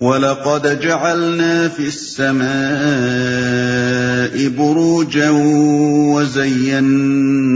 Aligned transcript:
وَلَقَدْ 0.00 0.80
جَعَلْنَا 0.80 1.68
فِي 1.68 1.86
السَّمَاءِ 1.88 2.48
بُرُوجًا 4.48 5.30
وَزَيَّنَّاهَا 6.12 7.54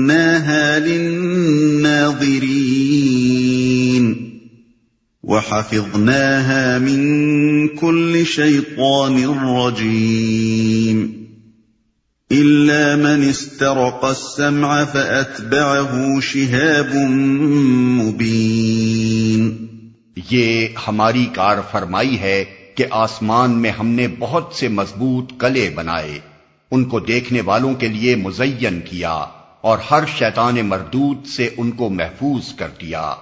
لِلنَّاظِرِينَ 0.79 2.31
وَحَفِظْنَاهَا 5.23 6.79
مِن 6.79 7.69
كُلِّ 7.69 8.27
شَيْطَانٍ 8.27 9.29
رَّجِيمٍ 9.29 11.21
إِلَّا 12.33 12.97
مَنِ 12.97 13.29
اسْتَرَقَ 13.29 14.05
السَّمْعَ 14.05 14.85
فَأَتْبَعَهُ 14.85 16.21
شِهَابٌ 16.21 16.95
مُّبِينٌ 18.01 19.30
یہ 20.31 20.67
ہماری 20.89 21.27
کار 21.35 21.57
فرمائی 21.71 22.21
ہے 22.21 22.45
کہ 22.75 22.85
آسمان 22.91 23.51
میں 23.51 23.71
ہم 23.71 23.87
نے 23.87 24.07
بہت 24.19 24.51
سے 24.55 24.69
مضبوط 24.69 25.33
کلے 25.39 25.71
بنائے، 25.71 26.19
ان 26.71 26.85
کو 26.85 27.01
دیکھنے 27.01 27.41
والوں 27.41 27.75
کے 27.75 27.89
لیے 27.89 28.17
مزین 28.17 28.81
کیا 28.81 29.13
اور 29.61 29.79
ہر 29.91 30.05
شیطان 30.19 30.67
مردود 30.67 31.27
سے 31.27 31.51
ان 31.57 31.71
کو 31.71 31.91
محفوظ 31.91 32.55
کر 32.55 32.69
دیا۔ 32.81 33.15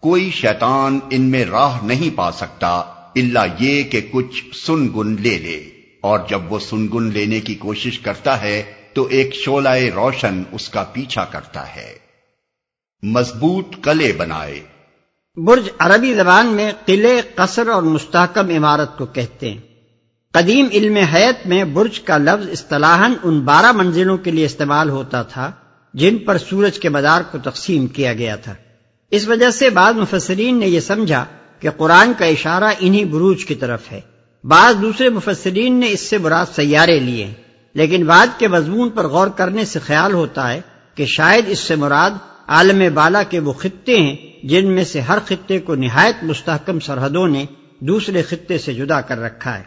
کوئی 0.00 0.30
شیطان 0.30 0.98
ان 1.10 1.22
میں 1.22 1.44
راہ 1.44 1.84
نہیں 1.84 2.16
پا 2.16 2.32
سکتا 2.32 2.68
اللہ 3.16 3.62
یہ 3.62 3.82
کہ 3.82 4.00
کچھ 4.10 4.56
سن 4.56 4.88
گن 4.96 5.22
لے 5.22 5.38
لے۔ 5.38 5.68
اور 6.00 6.18
جب 6.28 6.52
وہ 6.52 6.58
سنگن 6.58 7.12
لینے 7.12 7.40
کی 7.40 7.54
کوشش 7.54 7.98
کرتا 7.98 8.42
ہے 8.42 8.62
تو 8.92 9.06
ایک 9.06 9.34
شولہ 9.34 9.68
روشن 9.68 10.42
اس 10.52 10.68
کا 10.68 10.82
پیچھا 10.82 11.24
کرتا 11.24 11.76
ہے۔ 11.76 11.94
مضبوط 13.02 13.66
کلے 13.82 14.12
بنائے۔ 14.12 14.60
برج 15.36 15.68
عربی 15.78 16.14
زبان 16.14 16.46
میں 16.46 16.72
قلعے 16.86 17.20
قصر 17.34 17.68
اور 17.68 17.82
مستحکم 17.82 18.50
عمارت 18.50 18.98
کو 18.98 19.06
کہتے 19.06 19.50
ہیں۔ 19.50 19.58
قدیم 20.32 20.66
علم 20.72 20.96
حیت 20.96 21.46
میں 21.46 21.64
برج 21.64 22.00
کا 22.00 22.16
لفظ 22.16 22.48
اصطلاحاً 22.52 23.12
ان 23.22 23.40
بارہ 23.40 23.72
منزلوں 23.72 24.16
کے 24.16 24.30
لیے 24.30 24.44
استعمال 24.44 24.90
ہوتا 24.90 25.22
تھا، 25.22 25.52
جن 25.94 26.18
پر 26.18 26.38
سورج 26.38 26.78
کے 26.78 26.88
مدار 26.88 27.20
کو 27.30 27.38
تقسیم 27.38 27.86
کیا 27.86 28.12
گیا 28.12 28.36
تھا۔ 28.36 28.54
اس 29.10 29.28
وجہ 29.28 29.50
سے 29.50 29.70
بعض 29.70 29.94
مفسرین 29.94 30.58
نے 30.58 30.66
یہ 30.66 30.80
سمجھا 30.80 31.24
کہ 31.60 31.70
قرآن 31.70 32.12
کا 32.18 32.24
اشارہ 32.24 32.72
انہی 32.80 33.04
بروج 33.04 33.44
کی 33.44 33.54
طرف 33.54 33.92
ہے۔ 33.92 34.00
بعض 34.44 34.74
دوسرے 34.82 35.08
مفسرین 35.08 35.74
نے 35.74 35.90
اس 35.90 36.00
سے 36.00 36.18
براد 36.18 36.46
سیارے 36.54 36.98
لیے، 36.98 37.34
لیکن 37.74 38.04
بعد 38.04 38.26
کے 38.38 38.48
مضمون 38.48 38.90
پر 38.90 39.06
غور 39.06 39.28
کرنے 39.28 39.64
سے 39.64 39.78
خیال 39.78 40.12
ہوتا 40.12 40.52
ہے 40.52 40.60
کہ 40.94 41.04
شاید 41.04 41.44
اس 41.48 41.58
سے 41.58 41.76
مراد 41.76 42.10
عالم 42.52 42.94
بالا 42.94 43.22
کے 43.22 43.38
وہ 43.38 43.52
خطے 43.52 43.96
ہیں 43.96 44.16
جن 44.42 44.70
میں 44.70 44.84
سے 44.84 45.00
ہر 45.00 45.18
خطے 45.26 45.58
کو 45.58 45.74
نہایت 45.74 46.24
مستحکم 46.24 46.80
سرحدوں 46.80 47.28
نے 47.28 47.44
دوسرے 47.80 48.22
خطے 48.22 48.58
سے 48.58 48.74
جدا 48.74 49.00
کر 49.00 49.18
رکھا 49.18 49.58
ہے۔ 49.58 49.62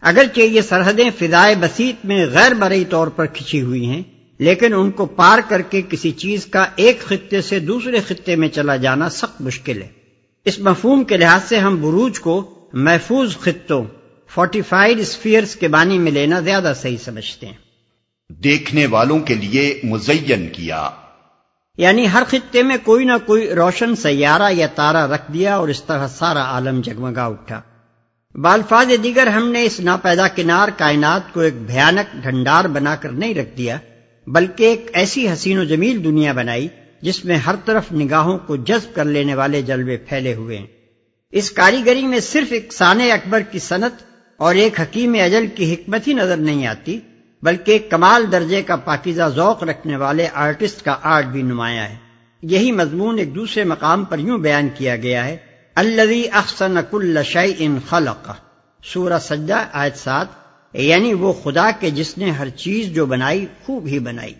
اگرچہ 0.00 0.40
یہ 0.40 0.60
سرحدیں 0.60 1.10
فضائے 1.18 1.54
بسیط 1.54 2.04
میں 2.04 2.26
غیر 2.26 2.54
برئی 2.54 2.84
طور 2.84 3.06
پر 3.06 3.26
کھچی 3.26 3.62
ہوئی 3.62 3.86
ہیں، 3.86 4.02
لیکن 4.38 4.74
ان 4.74 4.90
کو 4.90 5.06
پار 5.06 5.38
کر 5.48 5.62
کے 5.62 5.82
کسی 5.88 6.10
چیز 6.10 6.46
کا 6.46 6.66
ایک 6.76 7.00
خطے 7.00 7.42
سے 7.42 7.58
دوسرے 7.58 8.00
خطے 8.00 8.36
میں 8.36 8.48
چلا 8.48 8.76
جانا 8.76 9.10
سخت 9.10 9.40
مشکل 9.40 9.82
ہے۔ 9.82 9.88
اس 10.44 10.58
مفہوم 10.58 11.04
کے 11.04 11.16
لحاظ 11.16 11.40
سے 11.48 11.58
ہم 11.58 11.76
بروج 11.76 12.20
کو 12.20 12.54
محفوظ 12.72 13.36
خطوں 13.36 13.84
فورٹیفائڈ 14.28 15.00
اسفیئرس 15.00 15.56
کے 15.56 15.68
بانی 15.68 15.98
میں 15.98 16.12
لینا 16.12 16.40
زیادہ 16.40 16.72
صحیح 16.82 16.96
سمجھتے 17.04 17.46
ہیں۔ 17.46 17.54
دیکھنے 18.28 18.86
والوں 18.86 19.18
کے 19.18 19.34
لیے 19.34 19.80
مزین 19.84 20.48
کیا۔ 20.48 20.90
یعنی 21.78 22.06
ہر 22.12 22.22
خطے 22.26 22.62
میں 22.62 22.76
کوئی 22.84 23.04
نہ 23.04 23.12
کوئی 23.26 23.48
روشن 23.48 23.96
سیارہ 23.96 24.52
یا 24.52 24.66
تارا 24.66 25.06
رکھ 25.06 25.32
دیا 25.32 25.56
اور 25.56 25.68
اس 25.68 25.82
طرح 25.82 26.08
سارا 26.08 26.42
عالم 26.42 26.80
جگمگا 26.80 27.24
اٹھا۔ 27.24 27.60
بالفاظ 28.34 28.86
دیگر 29.02 29.26
ہم 29.26 29.48
نے 29.48 29.64
اس 29.64 29.80
ناپیدا 29.80 30.28
کنار 30.28 30.68
کائنات 30.76 31.34
کو 31.34 31.40
ایک 31.40 31.54
بھیانک 31.66 32.22
ڈھنڈار 32.22 32.64
بنا 32.64 32.96
کر 32.96 33.08
نہیں 33.08 33.34
رکھ 33.34 33.58
دیا، 33.58 33.78
بلکہ 34.26 34.64
ایک 34.64 34.90
ایسی 34.92 35.32
حسین 35.32 35.58
و 35.58 35.64
جمیل 35.64 36.04
دنیا 36.04 36.32
بنائی 36.32 36.68
جس 37.00 37.24
میں 37.24 37.36
ہر 37.36 37.54
طرف 37.64 37.92
نگاہوں 37.92 38.38
کو 38.38 38.56
جذب 38.56 38.94
کر 38.94 39.04
لینے 39.04 39.34
والے 39.34 39.62
جلوے 39.62 39.96
پھیلے 39.96 40.34
ہوئے 40.34 40.58
ہیں۔ 40.58 40.66
اس 41.30 41.50
کاریگری 41.50 42.06
میں 42.06 42.20
صرف 42.20 42.52
ایک 42.52 42.72
سان 42.72 43.00
اکبر 43.00 43.40
کی 43.40 43.58
صنعت 43.58 44.02
اور 44.36 44.54
ایک 44.54 44.80
حکیم 44.80 45.16
اجل 45.24 45.46
کی 45.46 45.74
حکمت 45.74 46.08
ہی 46.08 46.12
نظر 46.12 46.36
نہیں 46.36 46.66
آتی۔ 46.66 47.00
بلکہ 47.44 47.78
کمال 47.90 48.32
درجے 48.32 48.62
کا 48.62 48.76
پاکیزہ 48.76 49.22
ذوق 49.34 49.62
رکھنے 49.62 49.96
والے 49.96 50.28
آرٹسٹ 50.34 50.84
کا 50.84 50.96
آرٹ 51.02 51.24
بھی 51.24 51.42
نمایاں 51.42 51.86
ہے۔ 51.86 51.96
یہی 52.42 52.72
مضمون 52.72 53.18
ایک 53.18 53.34
دوسرے 53.34 53.64
مقام 53.64 54.04
پر 54.04 54.18
یوں 54.18 54.38
بیان 54.38 54.68
کیا 54.74 54.96
گیا 54.96 55.24
ہے 55.26 55.36
الذي 55.74 56.22
احسن 56.32 56.74
كل 56.90 57.18
شيء 57.24 57.68
خلق۔ 57.88 58.30
سورہ 58.84 59.18
سجدہ 59.20 59.64
آیت 59.72 59.96
سات۔ 59.96 60.26
یعنی 60.72 61.14
وہ 61.14 61.32
خدا 61.32 61.70
کے 61.80 61.90
جس 61.90 62.18
نے 62.18 62.30
ہر 62.30 62.48
چیز 62.48 62.86
جو 62.86 63.06
بنائی 63.06 63.46
خوب 63.66 63.86
ہی 63.86 63.98
بنائی۔ 63.98 64.34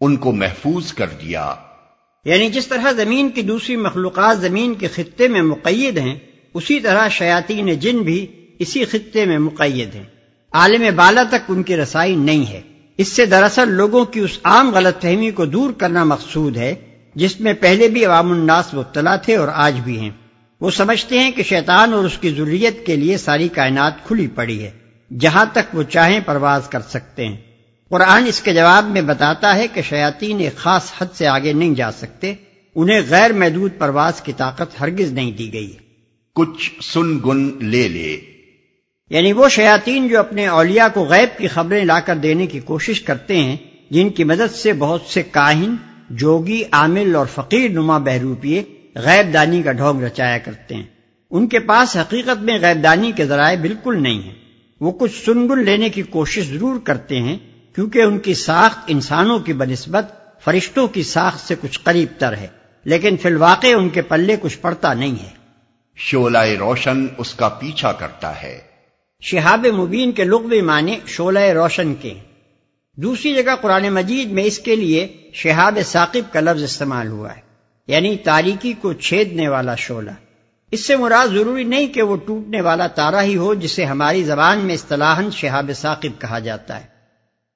ان 0.00 0.16
کو 0.16 0.32
محفوظ 0.32 0.92
کر 0.92 1.06
دیا۔ 1.06 1.54
یعنی 2.24 2.50
جس 2.50 2.66
طرح 2.66 2.92
زمین 2.92 3.30
کی 3.30 3.42
دوسری 3.42 3.76
مخلوقات 3.76 4.40
زمین 4.40 4.74
کے 4.74 4.88
خطے 4.88 5.28
میں 5.28 5.42
مقید 5.42 5.98
ہیں 5.98 6.18
اسی 6.54 6.80
طرح 6.80 7.08
شیاطین 7.08 7.74
جن 7.74 7.98
بھی 7.98 8.26
اسی 8.58 8.84
خطے 8.84 9.24
میں 9.24 9.38
مقید 9.38 9.94
ہیں۔ 9.94 10.13
عالم 10.54 10.96
بالا 10.96 11.22
تک 11.22 11.42
ان 11.48 11.62
کی 11.62 11.76
رسائی 11.76 12.16
نہیں 12.16 12.46
ہے۔ 12.46 12.60
اس 12.98 13.08
سے 13.08 13.26
دراصل 13.26 13.68
لوگوں 13.68 14.04
کی 14.04 14.20
اس 14.20 14.38
عام 14.44 14.74
غلط 14.74 15.02
فہمی 15.02 15.30
کو 15.30 15.44
دور 15.44 15.72
کرنا 15.72 16.04
مقصود 16.04 16.56
ہے، 16.56 16.74
جس 17.14 17.40
میں 17.40 17.52
پہلے 17.52 17.88
بھی 17.88 18.04
عوام 18.04 18.32
الناس 18.32 18.74
مبتلا 18.74 19.16
تھے 19.16 19.36
اور 19.36 19.48
آج 19.48 19.80
بھی 19.84 20.00
ہیں۔ 20.00 20.10
وہ 20.60 20.70
سمجھتے 20.70 21.18
ہیں 21.18 21.30
کہ 21.30 21.42
شیطان 21.42 21.92
اور 21.92 22.04
اس 22.04 22.18
کی 22.18 22.30
ضروریت 22.30 22.86
کے 22.86 22.96
لیے 22.96 23.16
ساری 23.16 23.48
کائنات 23.48 24.06
کھلی 24.06 24.26
پڑی 24.26 24.64
ہے۔ 24.64 24.70
جہاں 25.18 25.44
تک 25.52 25.74
وہ 25.74 25.82
چاہیں 25.82 26.20
پرواز 26.26 26.68
کر 26.68 26.80
سکتے 26.80 27.26
ہیں۔ 27.26 27.36
قرآن 27.90 28.26
اس 28.26 28.40
کے 28.40 28.54
جواب 28.54 28.90
میں 28.90 29.02
بتاتا 29.02 29.56
ہے 29.56 29.68
کہ 29.68 29.82
شیاطین 29.82 30.40
ایک 30.40 30.56
خاص 30.56 30.92
حد 30.98 31.06
سے 31.14 31.26
آگے 31.26 31.52
نہیں 31.52 31.74
جا 31.74 31.92
سکتے۔ 31.92 32.34
انہیں 32.74 33.00
غیر 33.08 33.32
محدود 33.32 33.70
پرواز 33.78 34.20
کی 34.20 34.32
طاقت 34.36 34.80
ہرگز 34.80 35.12
نہیں 35.12 35.32
دی 35.32 35.52
گئی۔ 35.52 35.72
کچھ 36.34 36.70
سن 36.82 37.18
گن 37.26 37.64
لے 37.64 37.88
لے۔ 37.88 38.33
یعنی 39.10 39.32
وہ 39.32 39.48
شیاطین 39.48 40.08
جو 40.08 40.18
اپنے 40.18 40.46
اولیاء 40.46 40.86
کو 40.94 41.04
غیب 41.04 41.38
کی 41.38 41.48
خبریں 41.48 41.84
لا 41.84 42.00
کر 42.00 42.16
دینے 42.16 42.46
کی 42.46 42.60
کوشش 42.60 43.00
کرتے 43.00 43.36
ہیں، 43.36 43.56
جن 43.90 44.10
کی 44.10 44.24
مدد 44.24 44.54
سے 44.54 44.72
بہت 44.72 45.02
سے 45.08 45.22
کاہن، 45.22 45.74
جوگی، 46.10 46.62
عامل 46.72 47.16
اور 47.16 47.26
فقیر 47.34 47.70
نما 47.70 47.98
بہروپیے 47.98 48.62
غیب 48.94 49.34
دانی 49.34 49.62
کا 49.62 49.72
ڈھونگ 49.72 50.02
رچایا 50.02 50.38
کرتے 50.38 50.74
ہیں۔ 50.74 50.82
ان 51.30 51.46
کے 51.46 51.58
پاس 51.58 51.96
حقیقت 51.96 52.42
میں 52.42 52.58
غیب 52.60 52.82
دانی 52.82 53.12
کے 53.12 53.26
ذرائع 53.26 53.56
بالکل 53.60 54.02
نہیں 54.02 54.22
ہیں۔ 54.22 54.34
وہ 54.80 54.92
کچھ 54.92 55.24
سنگن 55.24 55.64
لینے 55.64 55.88
کی 55.88 56.02
کوشش 56.02 56.44
ضرور 56.44 56.80
کرتے 56.80 57.18
ہیں، 57.18 57.38
کیونکہ 57.74 58.02
ان 58.02 58.18
کی 58.18 58.34
ساخت 58.34 58.78
انسانوں 58.86 59.38
کی 59.38 59.52
بنسبت 59.52 60.06
فرشتوں 60.44 60.88
کی 60.88 61.02
ساخت 61.02 61.48
سے 61.48 61.54
کچھ 61.60 61.80
قریب 61.82 62.08
تر 62.18 62.36
ہے۔ 62.36 62.46
لیکن 62.84 63.16
فی 63.16 63.28
الواقع 63.28 63.66
ان 63.76 63.88
کے 63.88 64.02
پلے 64.02 64.36
کچھ 64.40 64.58
پڑتا 64.58 64.94
نہیں 64.94 65.22
ہے۔ 65.22 65.30
شولہ 65.96 66.38
روشن 66.38 67.06
اس 67.18 67.34
کا 67.34 67.48
پیچھا 67.48 67.92
کرتا 67.92 68.42
ہے۔ 68.42 68.73
شہاب 69.26 69.66
مبین 69.66 70.12
کے 70.12 70.24
لغوی 70.24 70.62
معنی 70.62 70.98
شعلہ 71.06 71.38
روشن 71.38 71.94
کے۔ 71.94 72.14
دوسری 72.96 73.34
جگہ 73.34 73.54
قرآن 73.60 73.88
مجید 73.88 74.30
میں 74.30 74.44
اس 74.44 74.58
کے 74.58 74.76
لیے 74.76 75.30
شہاب 75.32 75.78
ثاقب 75.86 76.32
کا 76.32 76.40
لفظ 76.40 76.62
استعمال 76.62 77.08
ہوا 77.08 77.36
ہے 77.36 77.40
یعنی 77.86 78.16
تاریکی 78.16 78.72
کو 78.72 78.92
چھیدنے 78.92 79.48
والا 79.48 79.74
شعلہ۔ 79.74 80.10
اس 80.70 80.86
سے 80.86 80.96
مراد 80.96 81.26
ضروری 81.26 81.64
نہیں 81.64 81.86
کہ 81.86 82.02
وہ 82.02 82.16
ٹوٹنے 82.16 82.60
والا 82.60 82.86
تارا 82.86 83.22
ہی 83.22 83.36
ہو، 83.36 83.54
جسے 83.54 83.84
ہماری 83.84 84.22
زبان 84.22 84.58
میں 84.58 84.74
اصطلاح 84.74 85.20
شہاب 85.32 85.70
ثاقب 85.76 86.20
کہا 86.20 86.38
جاتا 86.38 86.80
ہے۔ 86.80 86.86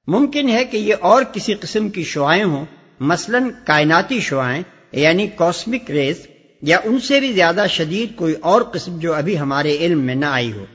ممکن 0.07 0.49
ہے 0.49 0.65
کہ 0.65 0.77
یہ 0.77 0.95
اور 0.99 1.23
کسی 1.23 1.53
قسم 1.53 1.89
کی 1.89 2.03
شعائیں 2.03 2.43
ہوں، 2.43 2.65
مثلا 2.99 3.39
کائناتی 3.65 4.19
شعائیں 4.19 4.63
یعنی 4.91 5.27
کاسمک 5.27 5.91
ریز 5.91 6.27
یا 6.61 6.77
ان 6.83 6.99
سے 6.99 7.19
بھی 7.19 7.33
زیادہ 7.33 7.65
شدید 7.69 8.15
کوئی 8.15 8.33
اور 8.33 8.61
قسم 8.61 8.99
جو 8.99 9.13
ابھی 9.13 9.39
ہمارے 9.39 9.77
علم 9.77 9.99
میں 9.99 10.15
نہ 10.15 10.25
آئی 10.25 10.51
ہو۔ 10.51 10.65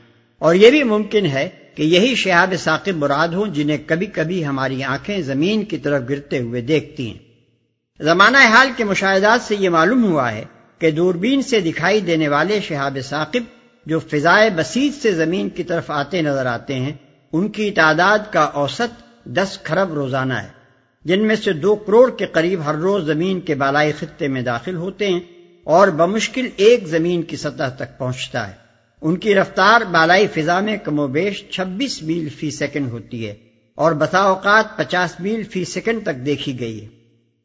اور 0.45 0.55
یہ 0.55 0.71
بھی 0.71 0.83
ممکن 0.83 1.27
ہے 1.27 1.49
کہ 1.75 1.83
یہی 1.83 2.15
شہاب 2.15 2.55
ثاقب 2.59 2.97
مراد 2.97 3.29
ہوں 3.29 3.47
جنہیں 3.47 3.79
کبھی 3.87 4.07
کبھی 4.07 4.47
ہماری 4.47 4.83
آنکھیں 4.83 5.23
زمین 5.23 5.65
کی 5.65 5.79
طرف 5.79 6.03
گرتے 6.09 6.39
ہوئے 6.39 6.61
دیکھتی 6.61 7.09
ہیں۔ 7.09 7.19
زمانہ 8.01 8.37
حال 8.37 8.69
کے 8.77 8.85
مشاہدات 8.85 9.41
سے 9.41 9.57
یہ 9.59 9.69
معلوم 9.69 10.05
ہوا 10.05 10.33
ہے 10.33 10.45
کہ 10.79 10.91
دوربین 10.91 11.43
سے 11.43 11.61
دکھائی 11.61 12.01
دینے 12.01 12.29
والے 12.29 12.61
شہاب 12.61 12.99
ثاقب 13.09 13.43
جو 13.87 13.99
فضائے 13.99 14.51
بسیط 14.51 15.03
سے 15.03 15.13
زمین 15.13 15.49
کی 15.49 15.63
طرف 15.63 15.91
آتے 15.91 16.23
نظر 16.23 16.47
آتے 16.47 16.75
ہیں، 16.75 16.93
ان 17.33 17.49
کی 17.49 17.71
تعداد 17.71 18.19
کا 18.31 18.43
اوسط 18.43 19.03
دس 19.25 19.59
کھرب 19.63 19.95
روزانہ 19.95 20.35
ہے، 20.35 20.49
جن 21.05 21.27
میں 21.27 21.37
سے 21.37 21.53
دو 21.53 21.75
کروڑ 21.75 22.11
کے 22.11 22.27
قریب 22.27 22.61
ہر 22.65 22.75
روز 22.75 23.07
زمین 23.07 23.41
کے 23.41 23.55
بالائی 23.55 23.93
خطے 23.93 24.29
میں 24.29 24.43
داخل 24.43 24.77
ہوتے 24.77 25.09
ہیں 25.09 25.21
اور 25.65 25.89
بمشکل 25.89 26.49
ایک 26.57 26.87
زمین 26.87 27.23
کی 27.23 27.37
سطح 27.37 27.69
تک 27.69 27.99
پہنچتا 27.99 28.49
ہے۔ 28.49 28.64
ان 29.05 29.17
کی 29.17 29.35
رفتار 29.35 29.81
بالائی 29.81 30.27
فضا 30.27 30.61
میں 30.61 30.77
کم 30.77 30.99
و 30.99 31.07
بیش 31.07 31.45
چھبیس 31.51 32.03
میل 32.03 32.29
فی 32.29 32.51
سیکنڈ 32.51 32.91
ہوتی 32.91 33.29
ہے 33.29 33.35
اور 33.75 33.93
بسا 33.93 34.19
اوقات 34.19 34.77
پچاس 34.77 35.21
میل 35.21 35.43
فی 35.43 35.65
سیکنڈ 35.65 36.03
تک 36.03 36.27
دیکھی 36.27 36.61
گئی 36.61 36.83
ہے۔ 36.83 36.89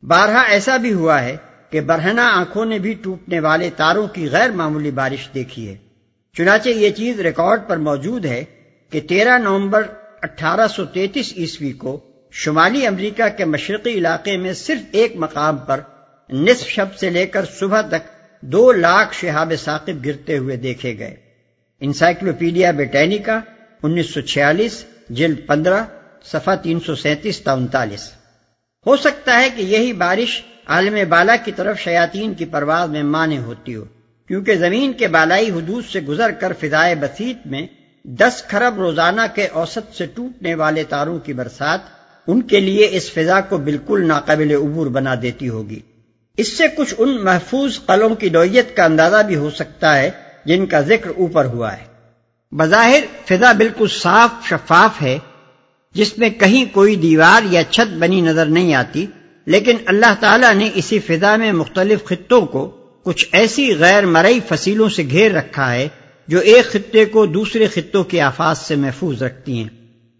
بارہا 0.05 0.41
ایسا 0.41 0.77
بھی 0.77 0.93
ہوا 0.93 1.23
ہے 1.23 1.37
کہ 1.69 1.81
برہنا 1.81 2.29
آنکھوں 2.33 2.65
نے 2.65 2.79
بھی 2.79 2.93
ٹوٹنے 2.93 3.39
والے 3.39 3.69
تاروں 3.77 4.07
کی 4.07 4.29
غیر 4.31 4.49
معمولی 4.51 4.91
بارش 4.91 5.29
دیکھی 5.33 5.67
ہے۔ 5.67 5.77
چنانچہ 6.37 6.69
یہ 6.69 6.89
چیز 6.89 7.19
ریکارڈ 7.19 7.61
پر 7.67 7.77
موجود 7.77 8.25
ہے 8.25 8.45
کہ 8.89 8.99
تیرہ 8.99 9.37
نومبر 9.37 9.83
اٹھارہ 10.21 10.67
سو 10.67 10.85
تینتیس 10.85 11.33
عیسوی 11.37 11.71
کو 11.71 11.99
شمالی 12.31 12.87
امریکہ 12.87 13.37
کے 13.37 13.45
مشرقی 13.45 13.91
علاقے 13.91 14.37
میں 14.37 14.53
صرف 14.53 14.81
ایک 14.91 15.13
مقام 15.15 15.57
پر 15.57 15.79
نصف 16.29 16.67
شب 16.67 16.97
سے 16.99 17.09
لے 17.09 17.25
کر 17.25 17.45
صبح 17.59 17.81
تک 17.81 18.07
دو 18.41 18.71
لاکھ 18.71 19.15
شہاب 19.15 19.53
ثاقب 19.63 20.05
گرتے 20.05 20.37
ہوئے 20.37 20.55
دیکھے 20.55 20.97
گئے۔ 20.99 21.28
انسائکلوپیڈیا 21.81 22.71
بیٹینیکا 22.71 23.39
انیس 23.83 24.13
سو 24.13 24.21
چھیالیس، 24.21 24.83
جلد 25.09 25.47
پندرہ، 25.47 25.83
صفحہ 26.23 26.55
تین 26.55 26.79
سو 26.79 26.95
سینتیس 26.95 27.39
تا 27.41 27.51
انتالیس۔ 27.51 28.11
ہو 28.85 28.97
سکتا 28.97 29.39
ہے 29.39 29.49
کہ 29.55 29.61
یہی 29.61 29.93
بارش 29.93 30.41
عالم 30.67 30.97
بالا 31.09 31.35
کی 31.35 31.51
طرف 31.51 31.79
شیاطین 31.79 32.33
کی 32.33 32.45
پرواز 32.45 32.89
میں 32.89 33.03
مانے 33.03 33.37
ہوتی 33.37 33.75
ہو، 33.75 33.83
کیونکہ 34.29 34.55
زمین 34.55 34.93
کے 34.93 35.07
بالائی 35.07 35.49
حدود 35.51 35.83
سے 35.91 35.99
گزر 35.99 36.31
کر 36.31 36.53
فضائے 36.59 36.95
بسیط 36.95 37.37
میں 37.45 37.67
دس 38.05 38.43
خرب 38.47 38.79
روزانہ 38.79 39.21
کے 39.35 39.47
اوسط 39.47 39.95
سے 39.97 40.05
ٹوٹنے 40.05 40.53
والے 40.55 40.83
تاروں 40.83 41.19
کی 41.19 41.33
برسات 41.33 41.79
ان 42.27 42.41
کے 42.41 42.59
لیے 42.59 42.87
اس 42.91 43.11
فضا 43.11 43.41
کو 43.41 43.57
بالکل 43.57 44.07
ناقابل 44.07 44.51
عبور 44.51 44.87
بنا 44.87 45.15
دیتی 45.21 45.49
ہوگی۔ 45.49 45.79
اس 46.37 46.57
سے 46.57 46.63
کچھ 46.77 46.93
ان 46.97 47.23
محفوظ 47.23 47.79
قلوں 47.85 48.15
کی 48.15 48.29
نوعیت 48.29 48.75
کا 48.75 48.85
اندازہ 48.85 49.23
بھی 49.27 49.35
ہو 49.35 49.49
سکتا 49.49 49.97
ہے 49.97 50.11
جن 50.45 50.65
کا 50.65 50.81
ذکر 50.81 51.09
اوپر 51.09 51.45
ہوا 51.45 51.77
ہے۔ 51.77 51.83
بظاہر 52.51 53.03
فضا 53.25 53.51
بالکل 53.51 53.87
صاف 53.87 54.47
شفاف 54.49 55.01
ہے، 55.01 55.19
جس 55.93 56.17
میں 56.17 56.29
کہیں 56.29 56.65
کوئی 56.71 56.95
دیوار 56.95 57.41
یا 57.51 57.63
چھت 57.63 57.93
بنی 57.97 58.21
نظر 58.21 58.45
نہیں 58.45 58.73
آتی، 58.73 59.05
لیکن 59.45 59.77
اللہ 59.85 60.13
تعالیٰ 60.19 60.53
نے 60.55 60.69
اسی 60.73 60.99
فضا 60.99 61.35
میں 61.35 61.51
مختلف 61.51 62.05
خطوں 62.05 62.41
کو 62.41 62.67
کچھ 63.03 63.25
ایسی 63.31 63.75
غیر 63.75 64.05
مرئی 64.05 64.39
فصیلوں 64.47 64.89
سے 64.89 65.03
گھیر 65.03 65.31
رکھا 65.31 65.73
ہے، 65.73 65.87
جو 66.27 66.39
ایک 66.39 66.65
خطے 66.65 67.05
کو 67.05 67.25
دوسرے 67.25 67.67
خطوں 67.67 68.03
کے 68.03 68.21
آفات 68.21 68.57
سے 68.57 68.75
محفوظ 68.75 69.23
رکھتی 69.23 69.57
ہیں۔ 69.57 69.69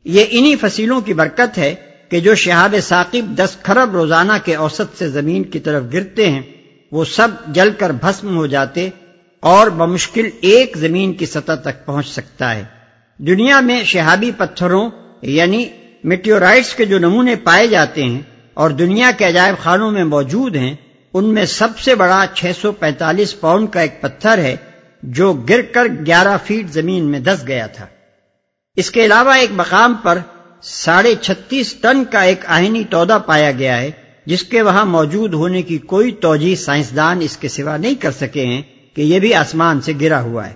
یہ 0.06 0.26
انہی 0.30 0.56
فصیلوں 0.56 1.02
کی 1.02 1.14
برکت 1.14 1.58
ہے 1.58 1.76
کہ 2.10 2.20
جو 2.20 2.36
شہاب 2.36 2.76
ثاقب 2.84 3.36
دس 3.36 3.58
خرب 3.64 3.92
روزانہ 3.92 4.34
کے 4.46 4.56
اوسط 4.56 4.98
سے 4.98 5.10
زمین 5.10 5.44
کی 5.44 5.60
طرف 5.60 5.84
گرتے 5.94 6.30
ہیں، 6.32 6.42
وہ 6.92 7.06
سب 7.06 7.28
جل 7.48 7.70
کر 7.78 7.90
بھسم 7.90 8.38
ہو 8.38 8.46
جاتے 8.48 8.90
اور 9.40 9.68
بمشکل 9.68 10.30
ایک 10.42 10.78
زمین 10.78 11.14
کی 11.14 11.26
سطح 11.26 11.54
تک 11.54 11.86
پہنچ 11.86 12.08
سکتا 12.08 12.56
ہے۔ 12.56 12.64
دنیا 13.18 13.60
میں 13.60 13.84
شہابی 13.84 14.32
پتھروں 14.38 14.90
یعنی 15.22 15.66
میٹیورائٹس 16.04 16.76
کے 16.76 16.86
جو 16.86 17.00
نمونے 17.00 17.36
پائے 17.36 17.68
جاتے 17.68 18.04
ہیں 18.04 18.22
اور 18.54 18.70
دنیا 18.70 19.12
کے 19.18 19.26
عجائب 19.26 19.56
خانوں 19.64 19.92
میں 19.92 20.04
موجود 20.04 20.56
ہیں، 20.56 20.76
ان 21.14 21.26
میں 21.26 21.46
سب 21.46 21.80
سے 21.80 21.96
بڑا 21.96 22.26
چھ 22.34 22.52
سو 22.62 22.72
پینتالیس 22.72 23.40
پاؤنڈ 23.40 23.70
کا 23.72 23.82
ایک 23.82 24.02
پتھر 24.02 24.38
ہے 24.38 24.56
جو 25.04 25.34
گر 25.34 25.62
کر 25.62 25.88
گیارہ 26.06 26.38
فیٹ 26.46 26.70
زمین 26.70 27.04
میں 27.04 27.20
دس 27.20 27.44
گیا 27.48 27.68
تھا۔ 27.68 27.86
اس 28.76 28.92
کے 28.92 29.06
علاوہ 29.06 29.34
ایک 29.34 29.50
مقام 29.52 29.94
پر 29.94 30.18
ساڑھے 30.62 31.16
چھتیس 31.22 31.74
ٹن 31.74 32.04
کا 32.12 32.22
ایک 32.22 32.46
آہنی 32.46 32.84
تودا 32.90 33.18
پایا 33.18 33.52
گیا 33.52 33.82
ہے، 33.82 33.92
جس 34.26 34.44
کے 34.44 34.62
وہاں 34.62 34.86
موجود 34.86 35.34
ہونے 35.34 35.62
کی 35.62 35.78
کوئی 35.78 36.12
توجہ 36.12 36.56
سائنسدان 36.56 37.22
اس 37.22 37.38
کے 37.38 37.48
سوا 37.48 37.78
نہیں 37.78 37.96
کر 37.96 38.12
سکے 38.12 38.46
ہیں۔ 38.46 38.62
کہ 39.00 39.04
یہ 39.04 39.20
بھی 39.20 39.34
آسمان 39.34 39.82
سے 39.82 39.94
گرا 40.02 40.22
ہوا 40.22 40.50
ہے۔ 40.50 40.54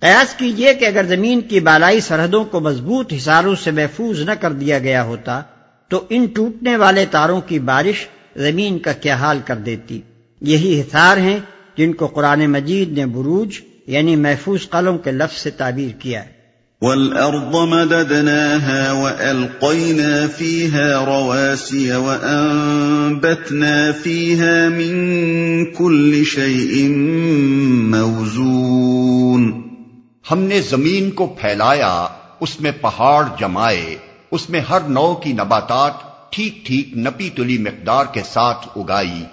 قیاس 0.00 0.34
کیجیے 0.34 0.74
کہ 0.74 0.84
اگر 0.84 1.04
زمین 1.04 1.40
کی 1.40 1.60
بالائی 1.60 2.00
سرحدوں 2.00 2.44
کو 2.44 2.60
مضبوط 2.60 3.12
حساروں 3.12 3.54
سے 3.54 3.70
محفوظ 3.70 4.20
نہ 4.20 4.30
کر 4.30 4.52
دیا 4.52 4.78
گیا 4.78 5.04
ہوتا، 5.04 5.42
تو 5.88 6.04
ان 6.10 6.26
ٹوٹنے 6.26 6.76
والے 6.76 7.06
تاروں 7.10 7.40
کی 7.40 7.58
بارش 7.58 8.06
زمین 8.36 8.78
کا 8.78 8.92
کیا 8.92 9.14
حال 9.14 9.38
کر 9.44 9.56
دیتی۔ 9.56 10.00
یہی 10.40 10.80
حصار 10.80 11.16
ہیں 11.16 11.38
جن 11.76 11.92
کو 11.92 12.06
قرآن 12.06 12.46
مجید 12.46 12.98
نے 12.98 13.06
بروج 13.06 13.60
یعنی 13.86 14.16
محفوظ 14.16 14.68
قلم 14.68 14.98
کے 14.98 15.10
لفظ 15.10 15.38
سے 15.38 15.50
تعبیر 15.50 16.00
کیا 16.00 16.24
ہے۔ 16.24 16.37
وَالْأَرْضَ 16.82 17.66
مَدَدْنَاهَا 17.66 18.92
وَأَلْقَيْنَا 18.92 20.26
فِيهَا 20.36 21.04
رَوَاسِيَ 21.04 21.92
وَأَنبَتْنَا 21.92 23.90
فِيهَا 24.02 24.68
مِن 24.68 25.64
كُلِّ 25.64 26.24
شَيْءٍ 26.24 26.88
مَوْزُونَ. 27.94 29.60
ہم 30.30 30.38
نے 30.38 30.60
زمین 30.60 31.10
کو 31.10 31.26
پھیلایا 31.26 32.06
اس 32.40 32.60
میں 32.60 32.72
پہاڑ 32.80 33.24
جمائے 33.40 33.96
اس 34.30 34.50
میں 34.50 34.60
ہر 34.60 34.80
نو 34.80 35.14
کی 35.14 35.32
نباتات 35.32 35.92
ٹھیک 36.32 36.66
ٹھیک 36.66 36.96
نپی 36.96 37.30
تلی 37.30 37.58
مقدار 37.58 38.04
کے 38.12 38.22
ساتھ 38.32 38.68
اگائی۔ 38.76 39.24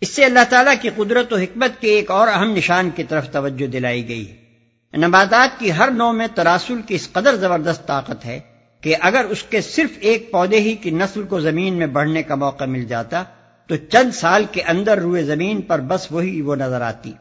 اس 0.00 0.08
سے 0.08 0.24
اللہ 0.24 0.40
تعالیٰ 0.50 0.74
کی 0.82 0.88
قدرت 0.96 1.32
و 1.32 1.36
حکمت 1.36 1.80
کے 1.80 1.88
ایک 1.88 2.10
اور 2.10 2.28
اہم 2.28 2.56
نشان 2.56 2.90
کی 2.90 3.04
طرف 3.04 3.30
توجہ 3.30 3.66
دلائی 3.66 4.08
گئی۔ 4.08 4.47
نباتات 4.96 5.60
کی 5.60 5.72
ہر 5.72 5.90
نو 5.90 6.12
میں 6.12 6.26
تراسل 6.34 6.82
کی 6.86 6.94
اس 6.94 7.12
قدر 7.12 7.36
زبردست 7.36 7.86
طاقت 7.86 8.24
ہے 8.24 8.40
کہ 8.80 8.96
اگر 9.00 9.24
اس 9.24 9.42
کے 9.42 9.60
صرف 9.60 9.90
ایک 10.00 10.32
پودے 10.32 10.60
ہی 10.60 10.74
کی 10.74 10.90
نسل 10.90 11.22
کو 11.22 11.40
زمین 11.40 11.74
میں 11.74 11.86
بڑھنے 11.86 12.22
کا 12.22 12.34
موقع 12.34 12.64
مل 12.64 12.84
جاتا، 12.84 13.24
تو 13.66 13.76
چند 13.76 14.14
سال 14.14 14.44
کے 14.52 14.62
اندر 14.62 14.98
روئے 14.98 15.22
زمین 15.22 15.60
پر 15.60 15.80
بس 15.80 16.12
وہی 16.12 16.40
وہ 16.40 16.56
نظر 16.56 16.80
آتی۔ 16.80 17.12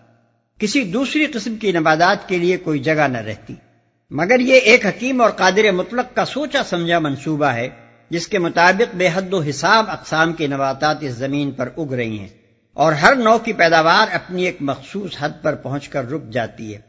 کسی 0.59 0.83
دوسری 0.83 1.25
قسم 1.25 1.55
کی 1.55 1.71
نباتات 1.71 2.29
کے 2.29 2.37
لیے 2.37 2.57
کوئی 2.57 2.79
جگہ 2.79 3.07
نہ 3.07 3.17
رہتی۔ 3.17 3.55
مگر 4.09 4.39
یہ 4.39 4.53
ایک 4.53 4.85
حکیم 4.85 5.21
اور 5.21 5.29
قادر 5.29 5.71
مطلق 5.71 6.15
کا 6.15 6.25
سوچا 6.25 6.63
سمجھا 6.63 6.99
منصوبہ 6.99 7.45
ہے، 7.45 7.69
جس 8.09 8.27
کے 8.27 8.39
مطابق 8.39 8.95
بے 8.95 9.09
حد 9.13 9.33
و 9.33 9.41
حساب 9.41 9.85
اقسام 9.89 10.33
کی 10.33 10.47
نباتات 10.47 10.97
اس 11.01 11.11
زمین 11.11 11.51
پر 11.51 11.69
اگ 11.77 11.93
رہی 11.93 12.19
ہیں 12.19 12.29
اور 12.73 12.93
ہر 12.93 13.15
نو 13.15 13.37
کی 13.37 13.53
پیداوار 13.53 14.15
اپنی 14.15 14.43
ایک 14.43 14.57
مخصوص 14.61 15.11
حد 15.19 15.29
پر 15.41 15.55
پہنچ 15.55 15.89
کر 15.89 16.11
رک 16.11 16.29
جاتی 16.29 16.75
ہے۔ 16.75 16.86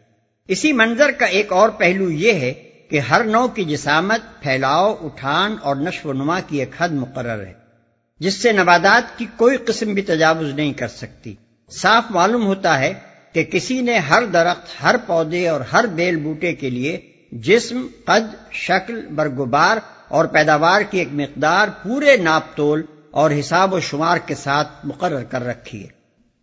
اسی 0.48 0.72
منظر 0.72 1.10
کا 1.10 1.26
ایک 1.26 1.52
اور 1.52 1.68
پہلو 1.68 2.10
یہ 2.10 2.32
ہے 2.32 2.52
کہ 2.90 3.00
ہر 3.00 3.24
نو 3.24 3.48
کی 3.48 3.64
جسامت، 3.64 4.42
پھیلاؤ، 4.42 4.96
اٹھان 5.00 5.56
اور 5.62 5.76
نشو 5.76 6.08
و 6.08 6.12
نما 6.12 6.40
کی 6.40 6.58
ایک 6.58 6.70
حد 6.78 6.88
مقرر 6.88 7.46
ہے، 7.46 7.52
جس 8.20 8.34
سے 8.34 8.52
نبادات 8.52 9.18
کی 9.18 9.26
کوئی 9.36 9.56
قسم 9.56 9.92
بھی 9.94 10.02
تجاوز 10.02 10.54
نہیں 10.54 10.72
کر 10.72 10.88
سکتی۔ 10.88 11.34
صاف 11.70 12.04
معلوم 12.10 12.46
ہوتا 12.46 12.78
ہے 12.80 12.92
کہ 13.32 13.44
کسی 13.44 13.80
نے 13.80 13.98
ہر 13.98 14.24
درخت، 14.24 14.82
ہر 14.82 14.96
پودے 15.06 15.48
اور 15.48 15.60
ہر 15.60 15.86
بیل 15.86 16.16
بوٹے 16.16 16.52
کے 16.52 16.70
لیے 16.70 17.00
جسم، 17.32 17.86
قد، 18.04 18.52
شکل، 18.52 19.06
برگبار 19.06 19.76
اور 20.08 20.24
پیداوار 20.24 20.80
کی 20.80 20.98
ایک 20.98 21.08
مقدار 21.12 21.68
پورے 21.82 22.16
ناپ 22.16 22.56
تول 22.56 22.82
اور 23.10 23.30
حساب 23.40 23.74
و 23.74 23.80
شمار 23.80 24.18
کے 24.18 24.34
ساتھ 24.34 24.68
مقرر 24.84 25.24
کر 25.24 25.46
رکھی 25.46 25.82
ہے۔ 25.82 25.97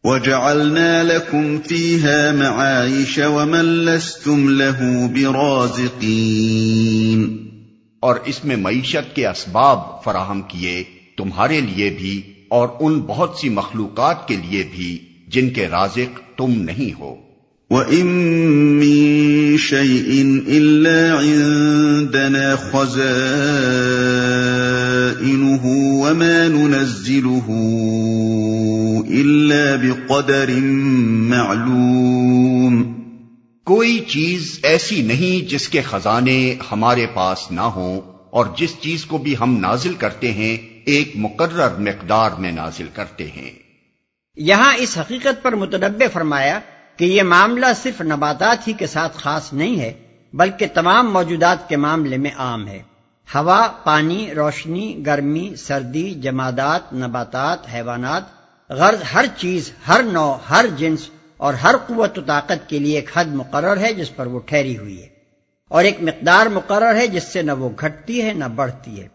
وَجَعَلْنَا 0.06 1.04
لَكُمْ 1.04 1.57
فِيهَا 1.68 2.31
مَعَائِشَ 2.31 3.19
وَمَن 3.19 3.66
لَسْتُمْ 3.66 4.50
لَهُ 4.50 5.07
بِرَازِقِينَ. 5.13 6.16
اور 8.00 8.15
اس 8.25 8.46
میں 8.46 8.56
معیشت 8.56 9.15
کے 9.15 9.27
اسباب 9.27 10.03
فراہم 10.03 10.41
کیے 10.41 10.84
تمہارے 11.18 11.62
لیے 11.62 11.89
بھی 11.89 12.22
اور 12.50 12.68
ان 12.80 13.00
بہت 13.00 13.36
سی 13.41 13.50
مخلوقات 13.50 14.27
کے 14.27 14.36
لیے 14.36 14.63
بھی 14.75 15.00
جن 15.27 15.50
کے 15.50 15.68
رازق 15.68 16.38
تم 16.38 16.51
نہیں 16.51 17.00
ہو۔ 17.00 17.15
وَإِن 17.70 18.08
مِّن 18.80 19.58
شَيْءٍ 19.58 20.25
إِلَّا 20.46 21.20
عِندَنَا 21.20 22.56
خَزَائِنُهُ 22.56 23.20
وَمَا 25.75 26.48
نُنَزِّلُهُ 26.48 27.50
بقدر 29.82 30.50
معلوم۔ 31.30 32.94
کوئی 33.66 34.00
چیز 34.00 34.60
ایسی 34.64 35.02
نہیں 35.02 35.50
جس 35.50 35.70
کے 35.70 35.82
خزانے 35.82 36.56
ہمارے 36.72 37.06
پاس 37.14 37.52
نہ 37.52 37.62
ہوں 37.62 38.02
اور 38.30 38.46
جس 38.58 38.76
چیز 38.82 39.06
کو 39.06 39.18
بھی 39.18 39.36
ہم 39.40 39.58
نازل 39.58 39.94
کرتے 39.94 40.32
ہیں، 40.32 40.80
ایک 40.86 41.12
مقرر 41.16 41.80
مقدار 41.80 42.32
میں 42.32 42.52
نازل 42.52 42.88
کرتے 42.94 43.28
ہیں۔ 43.28 43.52
یہاں 44.38 44.76
اس 44.78 44.98
حقیقت 44.98 45.44
پر 45.44 45.56
متنبع 45.56 46.06
فرمایا 46.14 46.60
کہ 46.98 47.06
یہ 47.06 47.24
معاملہ 47.24 47.66
صرف 47.84 48.02
نباتات 48.02 48.68
ہی 48.68 48.74
کے 48.74 48.88
ساتھ 48.88 49.18
خاص 49.18 49.54
نہیں 49.54 49.80
ہے، 49.80 49.94
بلکہ 50.34 50.66
تمام 50.74 51.14
موجودات 51.14 51.70
کے 51.70 51.78
معاملے 51.78 52.18
میں 52.18 52.32
عام 52.38 52.68
ہے۔ 52.68 52.82
ہوا، 53.36 53.68
پانی، 53.84 54.34
روشنی، 54.36 55.04
گرمی، 55.06 55.56
سردی، 55.56 56.10
جمادات، 56.10 56.94
نباتات، 56.94 57.74
حیوانات 57.74 58.35
غرض 58.69 58.98
ہر 59.13 59.25
چیز، 59.38 59.72
ہر 59.88 60.01
نو 60.03 60.38
ہر 60.50 60.65
جنس 60.77 61.10
اور 61.38 61.53
ہر 61.53 61.75
قوت 61.88 62.17
و 62.17 62.22
طاقت 62.22 62.69
کے 62.69 62.79
لیے 62.79 62.95
ایک 62.95 63.10
حد 63.15 63.25
مقرر 63.25 63.77
ہے 63.77 63.93
جس 63.93 64.15
پر 64.15 64.25
وہ 64.25 64.39
ٹھہری 64.39 64.77
ہوئی 64.77 65.01
ہے 65.01 65.07
اور 65.67 65.84
ایک 65.84 65.98
مقدار 66.01 66.45
مقرر 66.45 66.95
ہے 66.95 67.07
جس 67.07 67.24
سے 67.24 67.41
نہ 67.41 67.51
وہ 67.51 67.69
گھٹتی 67.79 68.22
ہے، 68.22 68.34
نہ 68.34 68.45
بڑھتی 68.45 69.01
ہے۔ 69.01 69.07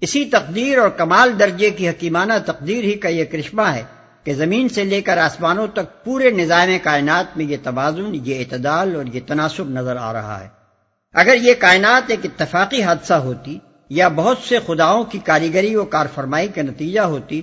اسی 0.00 0.24
تقدیر 0.24 0.78
اور 0.78 0.88
کمال 0.88 1.38
درجے 1.38 1.70
کی 1.70 1.88
حکیمانہ 1.88 2.32
تقدیر 2.46 2.84
ہی 2.84 2.94
کا 2.94 3.08
یہ 3.08 3.24
کرشمہ 3.24 3.62
ہے 3.62 3.82
کہ 4.24 4.34
زمین 4.34 4.68
سے 4.68 4.84
لے 4.84 5.00
کر 5.00 5.18
آسمانوں 5.18 5.66
تک 5.66 6.04
پورے 6.04 6.30
نظام 6.30 6.68
کائنات 6.82 7.36
میں 7.36 7.44
یہ 7.44 7.56
توازن، 7.62 8.10
یہ 8.14 8.38
اعتدال 8.38 8.96
اور 8.96 9.04
یہ 9.06 9.20
تناسب 9.26 9.70
نظر 9.70 9.96
آ 9.96 10.12
رہا 10.12 10.40
ہے۔ 10.40 10.48
اگر 11.14 11.34
یہ 11.34 11.54
کائنات 11.58 12.02
ایک 12.08 12.20
اتفاقی 12.24 12.82
حادثہ 12.82 13.14
ہوتی 13.14 13.58
یا 13.88 14.08
بہت 14.08 14.38
سے 14.48 14.58
خداؤں 14.66 15.04
کی 15.04 15.18
کاریگری 15.18 15.74
و 15.74 15.84
کارفرمائی 15.84 16.48
کا 16.48 16.62
نتیجہ 16.62 17.00
ہوتی 17.00 17.42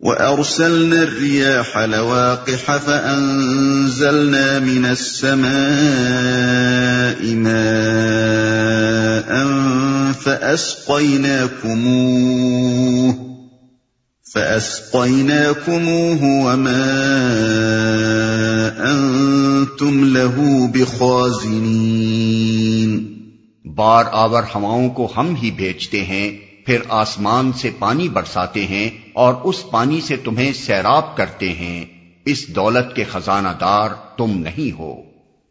وأرسلنا 0.00 1.02
الرياح 1.02 1.78
لواقح 1.78 2.76
فأنزلنا 2.76 4.58
من 4.58 4.84
السماء 4.86 5.50
ماء 7.36 9.30
فأسقيناكموه 10.12 11.66
فأسقيناكموه 14.26 16.22
وما 16.46 16.84
أنزلنا 18.78 19.15
أَنْتُمْ 19.66 20.04
لَهُ 20.04 20.42
بِخَازِنِينَ۔ 20.72 23.16
بار 23.68 24.04
آور 24.12 24.42
ہواؤں 24.54 24.90
کو 24.90 25.08
ہم 25.16 25.34
ہی 25.42 25.50
بھیجتے 25.50 26.04
ہیں 26.04 26.36
پھر 26.66 26.78
آسمان 26.88 27.52
سے 27.52 27.70
پانی 27.78 28.08
برساتے 28.08 28.66
ہیں 28.66 28.90
اور 29.12 29.34
اس 29.44 29.70
پانی 29.70 30.00
سے 30.00 30.16
تمہیں 30.16 30.52
سیراب 30.52 31.16
کرتے 31.16 31.52
ہیں۔ 31.52 31.84
اس 32.24 32.48
دولت 32.48 32.96
کے 32.96 33.04
خزانہ 33.04 33.48
دار 33.60 33.90
تم 34.16 34.38
نہیں 34.38 34.78
ہو۔ 34.78 34.94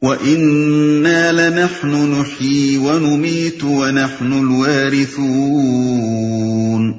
وَإِنَّا 0.01 1.31
لَنَحْنُ 1.31 2.07
نُحْيِي 2.07 2.77
وَنُمِيتُ 2.77 3.67
وَنَحْنُ 3.67 4.39
الْوَارِثُونَ۔ 4.39 6.91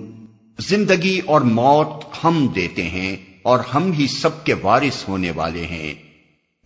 زندگی 0.59 1.21
اور 1.27 1.41
موت 1.41 2.05
ہم 2.25 2.49
دیتے 2.57 2.83
ہیں 2.83 3.17
اور 3.43 3.59
ہم 3.75 3.93
ہی 3.93 4.07
سب 4.07 4.45
کے 4.45 4.55
وارث 4.63 5.09
ہونے 5.09 5.31
والے 5.31 5.67
ہیں۔ 5.67 6.06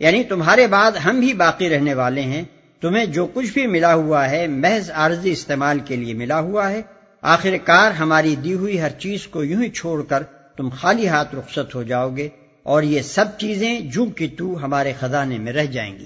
یعنی 0.01 0.25
تمہارے 0.25 0.67
بعد 0.67 0.93
ہم 0.93 1.21
بھی 1.21 1.35
باقی 1.35 1.69
رہنے 1.69 1.95
والے 1.95 2.21
ہیں 2.21 2.43
تمہیں 2.81 3.07
جو 3.07 3.27
کچھ 3.35 3.53
بھی 3.53 3.67
ملا 3.67 3.95
ہوا 3.95 4.31
ہے 4.31 4.47
محض 4.47 4.91
عارضی 4.91 5.31
استعمال 5.31 5.79
کے 5.79 5.97
لیے 5.97 6.15
ملا 6.15 6.41
ہوا 6.41 6.71
ہے۔ 6.71 6.83
آخر 7.23 7.57
کار 7.65 7.91
ہماری 7.91 8.37
دی 8.37 8.55
ہوئی 8.55 8.81
ہر 8.81 8.89
چیز 8.89 9.27
کو 9.27 9.45
یوں 9.45 9.63
ہی 9.63 9.69
چھوڑ 9.69 10.03
کر 10.03 10.23
تم 10.57 10.69
خالی 10.69 11.09
ہاتھ 11.09 11.35
رخصت 11.35 11.75
ہو 11.75 11.83
جاؤ 11.83 12.17
گے 12.17 12.29
اور 12.63 12.83
یہ 12.83 13.03
سب 13.03 13.25
چیزیں 13.39 13.81
جو 13.81 14.05
کہ 14.05 14.29
تو 14.39 14.65
ہمارے 14.65 14.93
خزانے 15.01 15.39
میں 15.39 15.53
رہ 15.53 15.67
جائیں 15.67 15.99
گی۔ 15.99 16.05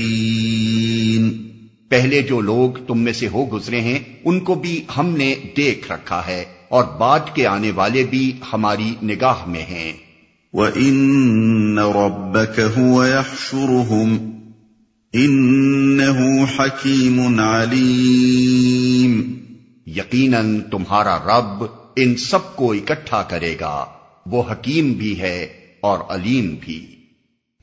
پہلے 1.89 2.21
جو 2.21 2.41
لوگ 2.41 2.83
تم 2.87 2.99
میں 2.99 3.13
سے 3.13 3.27
ہو 3.27 3.53
گزرے 3.53 3.81
ہیں 3.81 3.99
ان 4.25 4.39
کو 4.39 4.55
بھی 4.55 4.83
ہم 4.97 5.17
نے 5.17 5.35
دیکھ 5.57 5.91
رکھا 5.91 6.27
ہے 6.27 6.45
اور 6.69 6.83
بعد 6.83 7.19
کے 7.33 7.47
آنے 7.47 7.71
والے 7.71 8.03
بھی 8.03 8.39
ہماری 8.53 8.95
نگاہ 9.03 9.47
میں 9.47 9.61
ہیں۔ 9.61 9.93
وَإِنَّ 10.53 11.81
رَبَّكَ 11.81 12.61
هُوَ 12.61 13.07
يَحْشُرُهُمْ 13.07 14.19
إِنَّهُ 15.17 16.45
حَكِيمٌ 16.59 17.39
عَلِيمٌ۔ 17.39 19.23
یقیناً 19.87 20.61
تمہارا 20.61 21.17
رب 21.17 21.63
ان 21.95 22.15
سب 22.15 22.55
کو 22.55 22.71
اکٹھا 22.71 23.23
کرے 23.23 23.55
گا۔ 23.59 23.85
وہ 24.25 24.43
حکیم 24.51 24.93
بھی 24.93 25.21
ہے 25.21 25.47
اور 25.81 25.99
علیم 26.09 26.55
بھی۔ 26.59 26.95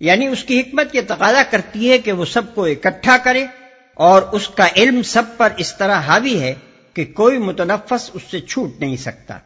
یعنی 0.00 0.27
اس 0.27 0.45
کی 0.45 0.61
حکمت 0.61 0.95
یہ 0.95 1.00
تقاضا 1.07 1.43
کرتی 1.50 1.91
ہے 1.91 1.99
کہ 1.99 2.12
وہ 2.12 2.25
سب 2.25 2.55
کو 2.55 2.65
اکٹھا 2.65 3.17
کرے۔ 3.25 3.47
اور 3.99 4.23
اس 4.23 4.49
کا 4.49 4.69
علم 4.76 5.02
سب 5.02 5.23
پر 5.37 5.49
اس 5.57 5.76
طرح 5.78 6.00
حاوی 6.00 6.40
ہے 6.40 6.55
کہ 6.95 7.05
کوئی 7.05 7.38
متنفس 7.38 8.11
اس 8.12 8.23
سے 8.31 8.40
چھوٹ 8.40 8.81
نہیں 8.81 8.97
سکتا، 8.97 9.38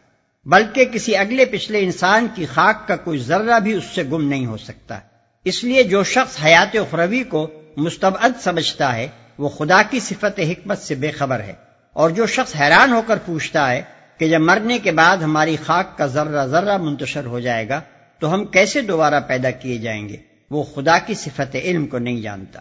بلکہ 0.45 0.85
کسی 0.85 1.17
اگلے 1.17 1.45
پچھلے 1.45 1.79
انسان 1.79 2.27
کی 2.35 2.45
خاک 2.45 2.87
کا 2.87 2.95
کوئی 2.95 3.19
ذرہ 3.19 3.59
بھی 3.59 3.73
اس 3.73 3.83
سے 3.95 4.03
گم 4.03 4.29
نہیں 4.29 4.45
ہو 4.45 4.57
سکتا۔ 4.57 4.99
اس 5.45 5.63
لیے 5.63 5.83
جو 5.83 6.03
شخص 6.03 6.37
حیات 6.45 6.75
اخروی 6.75 7.23
کو 7.23 7.51
مستبعد 7.77 8.29
سمجھتا 8.43 8.95
ہے، 8.95 9.07
وہ 9.37 9.49
خدا 9.49 9.81
کی 9.89 9.99
صفت 9.99 10.39
حکمت 10.39 10.77
سے 10.77 10.95
بے 10.95 11.11
خبر 11.11 11.39
ہے۔ 11.39 11.53
اور 11.93 12.09
جو 12.09 12.25
شخص 12.25 12.55
حیران 12.59 12.93
ہو 12.93 13.01
کر 13.07 13.17
پوچھتا 13.25 13.71
ہے 13.71 13.81
کہ 14.17 14.29
جب 14.29 14.41
مرنے 14.41 14.79
کے 14.79 14.91
بعد 14.91 15.17
ہماری 15.17 15.57
خاک 15.65 15.97
کا 15.97 16.05
ذرہ 16.05 16.45
ذرہ 16.45 16.77
منتشر 16.77 17.25
ہو 17.25 17.39
جائے 17.39 17.69
گا، 17.69 17.81
تو 18.19 18.33
ہم 18.33 18.45
کیسے 18.45 18.81
دوبارہ 18.81 19.19
پیدا 19.27 19.51
کیے 19.51 19.77
جائیں 19.77 20.09
گے؟ 20.09 20.17
وہ 20.51 20.63
خدا 20.63 20.97
کی 20.97 21.13
صفت 21.13 21.55
علم 21.55 21.87
کو 21.87 21.99
نہیں 21.99 22.21
جانتا۔ 22.21 22.59